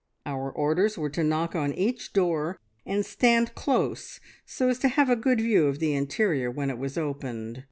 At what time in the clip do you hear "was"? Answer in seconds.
6.79-6.97